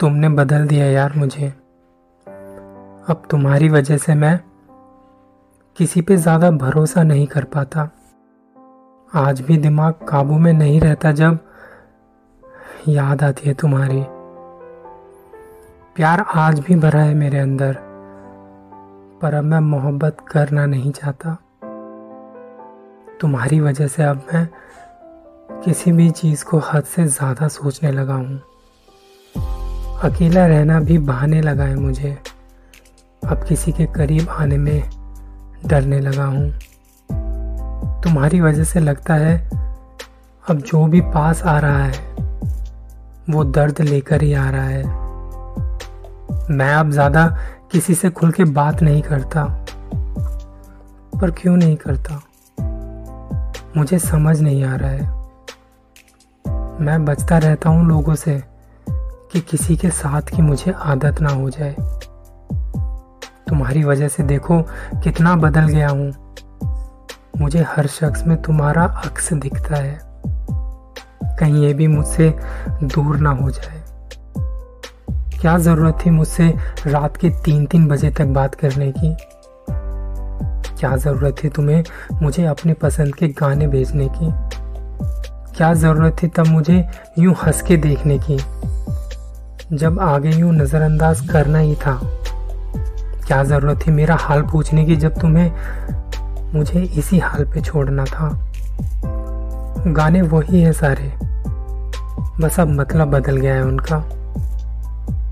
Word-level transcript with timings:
तुमने 0.00 0.28
बदल 0.28 0.66
दिया 0.66 0.86
यार 0.86 1.12
मुझे। 1.16 1.46
अब 3.08 3.22
तुम्हारी 3.30 3.68
वजह 3.68 3.96
से 3.96 4.14
मैं 4.14 4.38
किसी 5.76 6.00
पे 6.00 6.16
ज़्यादा 6.16 6.50
भरोसा 6.50 7.02
नहीं 7.02 7.26
कर 7.26 7.44
पाता। 7.44 7.88
आज 9.12 9.40
भी 9.40 9.56
दिमाग 9.56 9.94
काबू 10.08 10.38
में 10.38 10.52
नहीं 10.52 10.80
रहता 10.80 11.12
जब 11.12 11.38
याद 12.88 13.22
आती 13.22 13.48
है 13.48 13.54
तुम्हारी। 13.54 14.02
प्यार 15.96 16.24
आज 16.36 16.58
भी 16.60 16.74
भरा 16.74 17.00
है 17.00 17.14
मेरे 17.14 17.38
अंदर, 17.38 17.76
पर 19.22 19.34
अब 19.34 19.44
मैं 19.44 19.60
मोहब्बत 19.60 20.16
करना 20.30 20.66
नहीं 20.66 20.92
चाहता। 20.92 21.36
तुम्हारी 23.20 23.60
वजह 23.60 23.86
से 23.86 24.02
अब 24.02 24.26
मैं 24.34 24.46
किसी 25.64 25.92
भी 25.92 26.10
चीज़ 26.10 26.44
को 26.44 26.58
हद 26.64 26.84
से 26.84 27.06
ज़्यादा 27.06 27.48
सोचने 27.48 27.92
लगा 27.92 28.14
हूँ। 28.14 28.40
अकेला 30.04 30.46
रहना 30.46 30.78
भी 30.80 30.98
बहाने 30.98 31.40
लगा 31.40 31.64
है 31.64 31.76
मुझे। 31.76 32.10
अब 33.22 33.44
किसी 33.48 33.72
के 33.72 33.84
करीब 33.86 34.28
आने 34.30 34.56
में 34.58 34.82
डरने 35.66 36.00
लगा 36.00 36.24
हूँ। 36.24 36.50
तुम्हारी 38.02 38.40
वजह 38.40 38.64
से 38.64 38.80
लगता 38.80 39.14
है 39.14 39.36
अब 40.44 40.56
जो 40.58 40.84
भी 40.86 41.00
पास 41.00 41.42
आ 41.42 41.58
रहा 41.58 41.84
है, 41.84 41.92
वो 43.30 43.44
दर्द 43.44 43.80
लेकर 43.80 44.22
ही 44.22 44.32
आ 44.32 44.48
रहा 44.50 44.64
है। 44.64 44.82
मैं 46.50 46.72
अब 46.74 46.90
ज़्यादा 46.90 47.26
किसी 47.72 47.94
से 47.94 48.10
खुल 48.10 48.32
के 48.32 48.44
बात 48.44 48.82
नहीं 48.82 49.02
करता, 49.02 49.44
पर 51.20 51.30
क्यों 51.30 51.56
नहीं 51.56 51.76
करता? 51.76 52.20
मुझे 53.76 53.98
समझ 53.98 54.40
नहीं 54.40 54.64
आ 54.64 54.76
रहा 54.76 54.90
है। 54.90 55.14
मैं 56.80 57.04
बचता 57.04 57.38
रहता 57.38 57.68
हूँ 57.68 57.86
लोगों 57.88 58.14
से। 58.14 58.55
कि 59.32 59.40
किसी 59.40 59.76
के 59.76 59.90
साथ 59.90 60.22
की 60.22 60.42
मुझे 60.42 60.72
आदत 60.72 61.20
ना 61.20 61.28
हो 61.28 61.50
जाए। 61.50 61.76
तुम्हारी 63.48 63.84
वजह 63.84 64.08
से 64.08 64.22
देखो 64.22 64.62
कितना 64.94 65.36
बदल 65.36 65.66
गया 65.66 65.88
हूँ। 65.88 66.12
मुझे 67.38 67.64
हर 67.68 67.86
शख्स 67.86 68.26
में 68.26 68.42
तुम्हारा 68.42 68.84
अक्स 68.84 69.32
दिखता 69.32 69.76
है। 69.76 70.00
कहीं 71.38 71.62
ये 71.62 71.74
भी 71.74 71.86
मुझसे 71.86 72.38
दूर 72.82 73.16
ना 73.16 73.30
हो 73.30 73.50
जाए। 73.50 73.82
क्या 75.40 75.58
ज़रूरत 75.58 75.98
थी 76.06 76.10
मुझसे 76.10 76.54
रात 76.86 77.16
के 77.16 77.30
तीन 77.30 77.66
तीन 77.66 77.86
बजे 77.86 78.10
तक 78.10 78.24
बात 78.24 78.54
करने 78.54 78.92
की? 78.98 79.16
क्या 80.78 80.96
ज़रूरत 80.96 81.36
थी 81.44 81.48
तुम्हें 81.48 81.84
मुझे 82.22 82.44
अपने 82.44 82.72
पसंद 82.72 83.14
के 83.14 83.28
गाने 83.28 83.66
भेजने 83.66 84.08
की? 84.08 84.32
क्या 85.56 85.74
ज़रूरत 85.74 86.16
थी 86.22 86.28
तब 86.28 86.46
मुझे 86.46 86.88
यूँ 87.18 87.34
हंस 87.34 87.62
के 87.62 87.76
देखने 87.76 88.18
की? 88.18 88.36
जब 89.72 90.00
आगे 90.00 90.30
यूँ 90.30 90.52
नज़रअंदाज 90.54 91.28
करना 91.28 91.58
ही 91.58 91.74
था। 91.74 92.00
क्या 93.26 93.44
ज़रूरत 93.44 93.80
थी 93.86 93.90
मेरा 93.90 94.16
हाल 94.20 94.42
पूछने 94.42 94.84
की 94.84 94.96
जब 94.96 95.20
तुम्हें 95.20 95.52
मुझे 96.54 96.82
इसी 96.82 97.18
हाल 97.18 97.44
पे 97.44 97.60
छोड़ना 97.60 98.04
था? 98.04 98.52
गाने 99.86 100.22
वही 100.22 100.60
है 100.60 100.72
सारे। 100.72 101.12
बस 102.40 102.60
अब 102.60 102.68
मतलब 102.68 103.08
बदल 103.08 103.36
गया 103.36 103.54
है 103.54 103.64
उनका। 103.64 104.02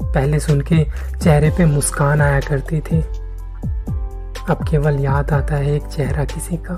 पहले 0.02 0.40
सुन 0.40 0.60
के 0.60 0.86
चेहरे 1.22 1.50
पे 1.50 1.64
मुस्कान 1.64 2.22
आया 2.22 2.40
करती 2.40 2.80
थी। 2.80 3.00
अब 4.50 4.66
केवल 4.70 5.00
याद 5.00 5.30
आता 5.30 5.54
है 5.54 5.76
एक 5.76 5.82
चेहरा 5.82 6.24
किसी 6.24 6.56
का। 6.56 6.74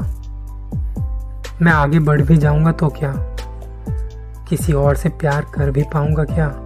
मैं 1.63 1.73
आगे 1.73 1.99
बढ़ 1.99 2.23
भी 2.23 2.37
जाऊँगा 2.37 2.73
तो 2.73 2.89
क्या? 2.89 3.15
किसी 4.49 4.73
और 4.73 4.97
से 4.97 5.09
प्यार 5.09 5.47
कर 5.55 5.71
भी 5.71 5.83
पाऊँगा 5.83 6.25
क्या? 6.25 6.66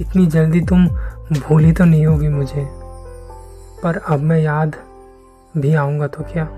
इतनी 0.00 0.26
जल्दी 0.26 0.60
तुम 0.60 0.88
भूली 1.32 1.72
तो 1.72 1.84
नहीं 1.84 2.06
होगी 2.06 2.28
मुझे। 2.28 2.68
पर 3.82 3.96
अब 4.08 4.20
मैं 4.20 4.38
याद 4.38 4.76
भी 5.56 5.74
आऊँगा 5.74 6.06
तो 6.06 6.22
क्या? 6.22 6.48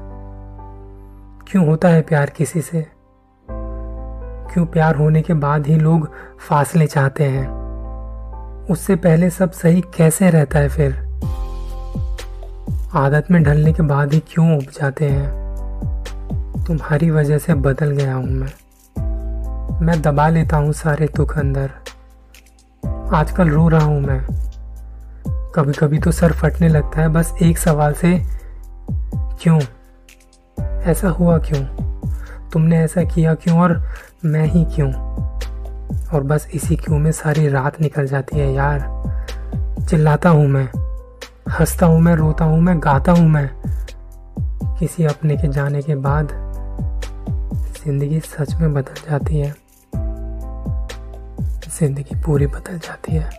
क्यों 1.49 1.67
होता 1.67 1.89
है 1.89 2.03
प्यार 2.03 2.31
किसी 2.31 2.61
से? 2.61 2.87
क्यों 4.53 4.67
प्यार 4.67 4.97
होने 4.97 5.23
के 5.23 5.35
बाद 5.35 5.67
ही 5.67 5.77
लोग 5.77 6.11
फासले 6.49 6.87
चाहते 6.87 7.25
हैं? 7.25 7.65
उससे 8.71 8.97
पहले 8.97 9.31
सब 9.31 9.51
सही 9.51 9.81
कैसे 9.81 10.31
रहता 10.31 10.59
है 10.59 10.69
फिर? 10.69 10.93
आदत 12.95 13.31
में 13.31 13.43
ढलने 13.43 13.73
के 13.73 13.83
बाद 13.83 14.13
ही 14.13 14.23
क्यों 14.29 14.57
उब 14.57 14.63
जाते 14.63 15.05
हैं? 15.05 15.45
तुम्हारी 16.67 17.11
वजह 17.11 17.39
से 17.39 17.55
बदल 17.55 17.91
गया 17.91 18.15
हूँ 18.15 18.27
मैं। 18.27 18.53
मैं 19.87 20.03
दबा 20.03 20.29
लेता 20.29 20.57
हूँ 20.57 20.73
सारे 20.73 21.09
दुख 21.17 21.39
अंदर। 21.39 21.71
आजकल 23.13 23.49
रो 23.49 23.69
रहा 23.69 23.85
हूँ 23.85 24.01
मैं। 24.01 24.27
कभी 25.55 25.73
कभी 25.73 25.99
तो 25.99 26.13
सर 26.13 26.33
फटने 26.33 26.69
लगता 26.69 27.01
है, 27.01 27.09
बस 27.09 27.35
एक 27.43 27.59
सवाल 27.59 27.93
से, 27.93 28.23
क्यों? 29.15 29.61
ऐसा 30.83 31.09
हुआ 31.09 31.39
क्यों? 31.39 31.65
तुमने 32.51 32.79
ऐसा 32.79 33.05
किया 33.05 33.35
क्यों 33.35 33.61
और 33.61 33.89
मैं 34.25 34.47
ही 34.47 34.65
क्यों? 34.65 34.93
और 36.15 36.23
बस 36.23 36.49
इसी 36.55 36.77
क्यों 36.77 36.99
में 36.99 37.13
सारी 37.13 37.49
रात 37.49 37.81
निकल 37.81 38.07
जाती 38.07 38.39
है 38.39 38.53
यार। 38.55 38.81
चिल्लाता 39.91 40.29
हूँ 40.29 40.49
मैं, 40.49 40.69
हंसता 41.51 41.87
हूँ 41.87 42.01
मैं, 42.01 42.15
रोता 42.15 42.45
हूँ 42.45 42.61
मैं, 42.61 42.79
गाता 42.79 43.13
हूँ 43.13 43.29
मैं। 43.29 43.51
किसी 44.79 45.05
अपने 45.05 45.37
के 45.37 45.49
जाने 45.49 45.83
के 45.83 45.95
बाद 45.95 46.29
ज़िंदगी 47.85 48.21
सच 48.21 48.55
में 48.55 48.75
बदल 48.75 49.11
जाती 49.11 49.39
है। 49.39 49.64
ज़िंदगी 51.79 52.15
पूरी 52.25 52.47
बदल 52.47 52.79
जाती 52.79 53.13
है। 53.13 53.31